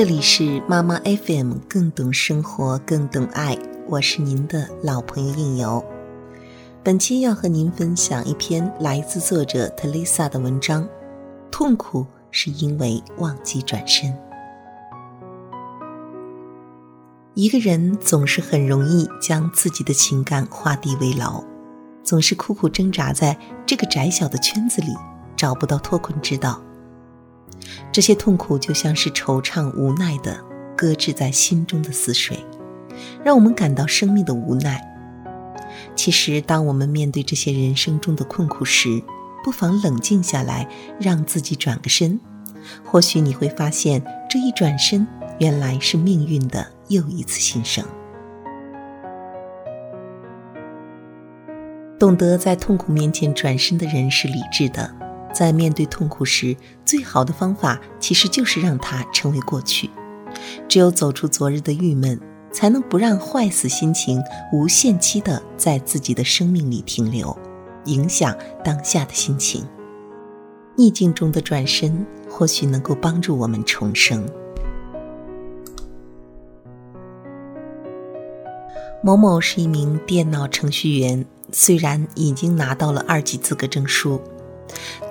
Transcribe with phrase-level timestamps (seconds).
[0.00, 3.54] 这里是妈妈 FM，更懂生活，更懂爱。
[3.86, 5.84] 我是您的老朋友应由。
[6.82, 10.88] 本期要和您分享一篇来自作者特丽萨的文章：
[11.50, 14.10] 痛苦是因为忘记转身。
[17.34, 21.44] 一个人总是很容易将自己的情感画地为牢，
[22.02, 24.94] 总是苦苦挣扎在这个窄小的圈子里，
[25.36, 26.58] 找不到脱困之道。
[27.92, 30.38] 这些痛苦就像是惆怅无奈的
[30.76, 32.38] 搁置在心中的死水，
[33.24, 34.86] 让我们感到生命的无奈。
[35.94, 39.02] 其实，当我们面对这些人生中的困苦时，
[39.44, 42.18] 不妨冷静下来，让自己转个身。
[42.84, 45.06] 或许你会发现，这一转身，
[45.38, 47.84] 原来是命运的又一次新生。
[51.98, 54.90] 懂得在痛苦面前转身的人是理智的。
[55.32, 59.88] 在面对痛苦时，最好的方法其实就是让它成为过去。
[60.68, 62.20] 只有走出昨日的郁闷，
[62.52, 67.36] 才能不让坏死心情无限期的在自己的生命里停留，
[67.86, 69.66] 影响当下的心情。
[70.76, 74.26] 逆境中的转身，或许能够帮助我们重生。
[79.02, 84.20] 某某是一名电脑程序员，虽然已经拿到了二级资格证书。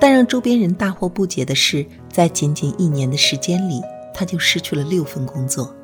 [0.00, 3.82] 但让周边人大惑不解的是，在仅仅一年的时间里，
[4.14, 5.74] 他就失去了六份工作。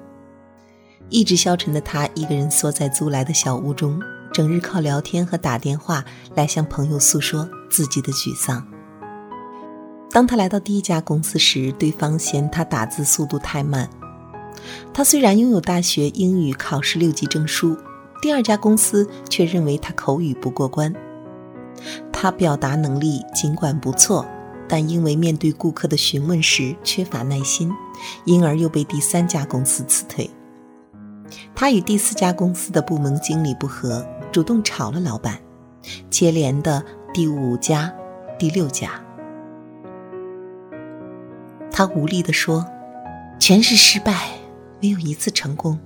[1.08, 4.00] 意志消沉的他，一个人缩在租来的小屋中，
[4.32, 8.66] 整日靠聊天和打电话来向朋友诉说自己的沮丧。
[10.10, 13.88] 当他来到第一家公司时，对方嫌他打字速度太慢。
[14.92, 17.76] 他虽然拥有大学英语考试六级证书，
[18.20, 20.92] 第二家公司却认为他口语不过关。
[22.18, 24.24] 他表达能力尽管不错，
[24.66, 27.70] 但因为面对顾客的询问时缺乏耐心，
[28.24, 30.30] 因而又被第三家公司辞退。
[31.54, 34.02] 他与第四家公司的部门经理不和，
[34.32, 35.38] 主动炒了老板，
[36.08, 36.82] 接连的
[37.12, 37.92] 第五家、
[38.38, 38.92] 第六家。
[41.70, 42.64] 他无力地说
[43.38, 44.30] ：“全是失败，
[44.80, 45.78] 没有一次成功，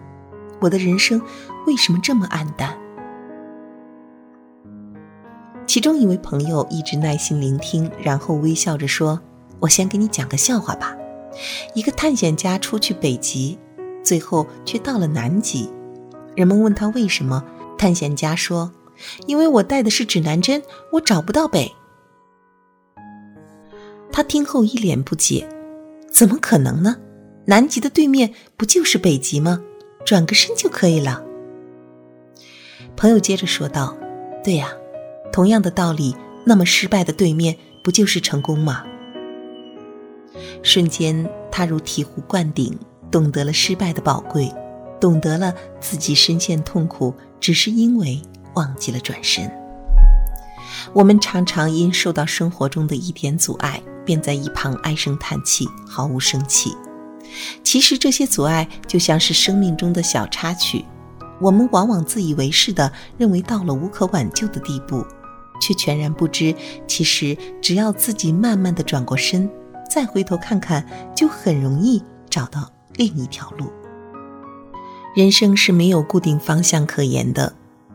[0.60, 1.21] 我的人生
[1.66, 2.78] 为什么这么黯淡？”
[5.70, 9.20] 其中一位朋友一直耐心聆听，然后微笑着说
[9.62, 10.97] ：“我先给你讲个笑话吧。
[11.76, 13.56] 一个探险家出去北极，
[14.03, 15.70] 最后却到了南极。
[16.34, 17.44] 人们问他为什么，
[17.78, 18.72] 探险家说
[19.28, 20.60] ：‘因为我带的是指南针，
[20.91, 21.72] 我找不到北。’
[24.10, 25.48] 他听后一脸不解
[26.10, 26.97] ：‘怎么可能呢？
[27.47, 29.62] 南极的对面不就是北极吗？
[30.04, 31.25] 转个身就可以了。’
[32.98, 33.97] 朋友接着说道
[34.42, 34.72] ：‘对呀。’
[35.32, 38.84] 同样的道理，那么失败的对面不就是成功吗？
[40.62, 42.78] 瞬间，他如醍醐灌顶，
[43.10, 44.52] 懂得了失败的宝贵，
[45.00, 48.20] 懂得了自己深陷痛苦只是因为
[48.54, 49.50] 忘记了转身。
[50.92, 56.74] 我们常常因受到生活中的一点阻碍，便在一旁唉声叹气，毫无生气。
[57.62, 60.84] 其实这些阻碍就像是生命中的小插曲，
[61.41, 65.04] 我们往往自以为是的认为到了无可挽救的地步。
[65.60, 66.54] 却全然不知，
[66.87, 69.48] 其实只要自己慢慢的转过身，
[69.88, 70.84] 再回头看看，
[71.15, 73.71] 就很容易找到另一条路。
[75.15, 77.53] 人生是没有固定方向可言的，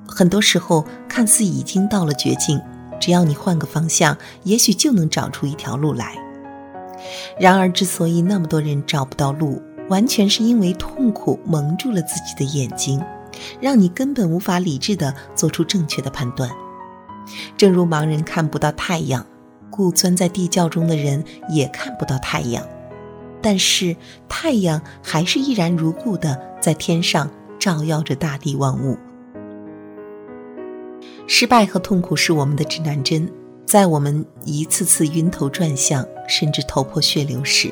[0.08, 2.62] 很多时候看似已经到了绝境，
[3.00, 6.16] 只要你换个方向，也许就能找出一条路来。
[7.40, 13.02] 然而，之所以那么多人找不到路，完全是因为痛苦蒙住了自己的眼睛，
[13.62, 16.50] 让你根本无法理智的做出正确的判断。
[17.58, 19.26] 正如盲人看不到太阳，
[19.70, 22.66] 故钻在地窖中的人也看不到太阳。
[23.42, 23.96] 但是
[24.28, 28.98] 太阳还是依然如故的在天上照耀着大地万物。
[31.28, 33.32] 失败和痛苦是我们的指南针，
[33.66, 37.72] 在我们一次次晕头转向，甚至头破血流时，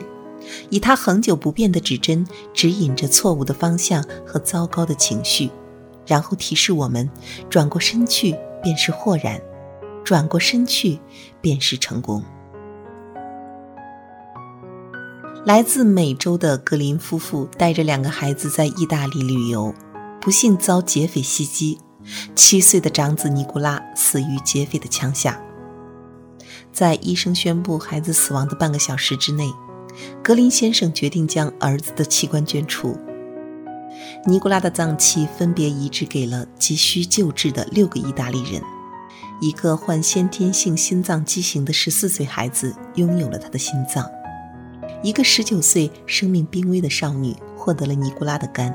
[0.70, 5.50] 以它恒久不变的指针指引着错误的方向和糟糕的情绪，
[6.06, 7.10] 然后提示我们
[7.50, 8.36] 转过身去。
[8.64, 9.40] 便是豁然，
[10.04, 11.00] 转过身去，
[11.42, 12.24] 便是成功。
[15.46, 19.76] 来自美洲的格林夫妇带着两个孩子在意大利旅游，
[20.22, 21.78] 不幸遭劫匪袭击，
[22.34, 25.38] 七岁的长子尼古拉死于劫匪的枪下。
[26.72, 29.52] 在医生宣布孩子死亡的半个小时之内，
[30.24, 32.98] 格林先生决定将儿子的器官捐出。
[34.26, 38.62] 尼古拉的脏器分别移植给了急需救治的六个意大利人，
[39.42, 44.10] 一个患先天性心脏畸形的十四岁孩子拥有了他的心脏，
[45.04, 48.74] 一个十九岁、生命濒危的少女获得了尼古拉的肝。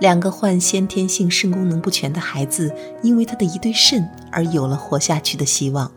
[0.00, 2.74] 两个患先天性肾功能不全的孩子，
[3.04, 5.88] 因为他的一对肾而有了活下去的希望。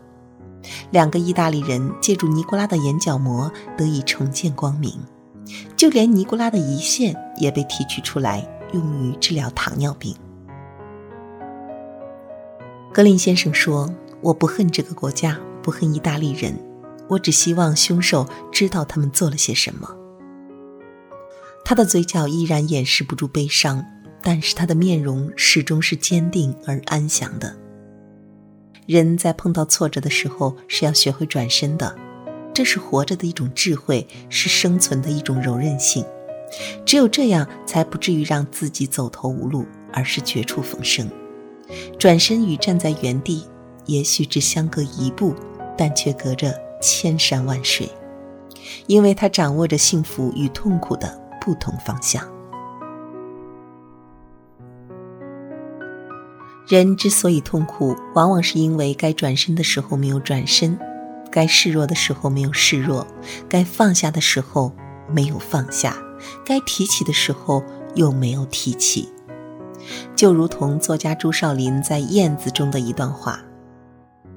[0.92, 5.00] 两个意大利人借助尼古拉的眼角膜得以重见光明。
[5.76, 10.14] 就连尼古拉的胰腺也被提取出来，用于治疗糖尿病。
[12.92, 13.92] 格林先生说
[14.22, 16.56] ：“我不恨这个国家，不恨意大利人，
[17.08, 19.88] 我只希望凶手知道他们做了些什么。”
[21.64, 23.84] 他的嘴角依然掩饰不住悲伤，
[24.22, 27.56] 但是他的面容始终是坚定而安详的。
[28.86, 31.96] 人在碰到挫折的时候是要学会转身的，
[32.54, 36.04] 这是活着的一种智慧，是生存的一种柔韧性。
[36.86, 41.10] 只有这样，才不至于让自己走投无路，而是绝处逢生。
[41.98, 43.44] 转身与站在原地，
[43.86, 45.34] 也许只相隔一步，
[45.76, 47.90] 但却隔着千山万水，
[48.86, 52.22] 因为他掌握着幸福与痛苦的不同方向。
[56.68, 60.78] 人之所以痛苦，往往是因为该转身的时候没有转身，
[61.34, 63.04] 该示弱的时候没有示弱，
[63.48, 64.72] 该放下的时候
[65.10, 65.96] 没有放下，
[66.46, 67.60] 该提起的时候
[67.96, 69.08] 又没有提起。
[70.14, 73.40] 就如同作家朱少林在《燕子》中的一段话：“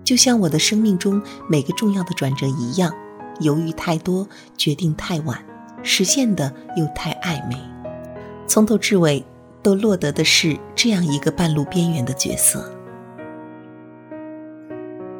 [0.03, 2.91] 就像我的生命中每个重要的转折一样，
[3.41, 4.27] 犹豫太多，
[4.57, 5.37] 决定太晚，
[5.83, 7.55] 实现的又太暧昧，
[8.47, 9.23] 从头至尾。”
[9.63, 12.71] 都落得的是这样一个半路边缘的角色。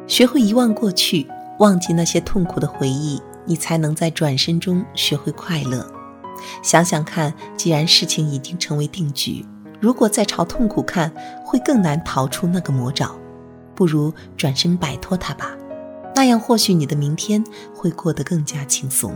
[0.06, 1.26] 学会遗忘过去，
[1.58, 5.86] 忘记那些痛苦的回忆，你才能在转身中学会快乐。
[6.62, 9.44] 想想看，既然事情已经成为定局，
[9.80, 11.12] 如果再朝痛苦看，
[11.44, 13.14] 会更难逃出那个魔爪。
[13.74, 15.56] 不如转身摆脱它吧，
[16.14, 17.44] 那样或许你的明天
[17.74, 19.12] 会过得更加轻松。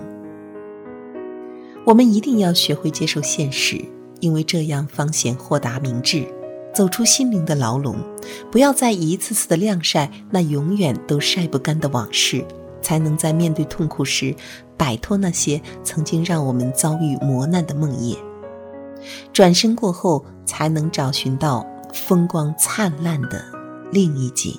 [1.84, 3.84] 我们一定要学会接受现实。
[4.20, 6.24] 因为这样方显豁达明智，
[6.74, 7.96] 走出心灵的牢笼，
[8.50, 12.44] 不要再一次次的晾晒那永远都晒不干的往事，
[12.80, 14.34] 才能在面对痛苦时
[14.76, 18.16] 摆脱那些曾经让我们遭遇磨难的梦魇。
[19.32, 23.44] 转身过后，才能找寻到风光灿烂的
[23.90, 24.58] 另一景。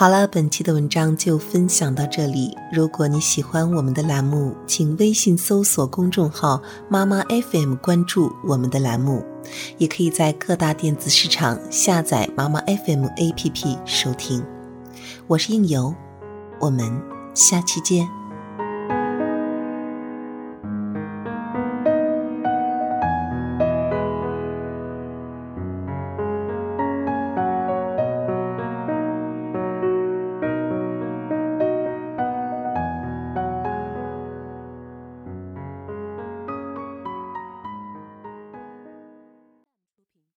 [0.00, 2.56] 好了，本期的文章就分享到这里。
[2.72, 9.22] 如果你喜欢我们的栏目，请微信搜索公众号“妈妈 FM” 关注我们的栏目，
[9.76, 14.42] 也可以在各大电子市场下载“妈妈 FM” APP 收听。
[15.26, 15.94] 我是应由，
[16.58, 16.90] 我们
[17.34, 18.19] 下期见。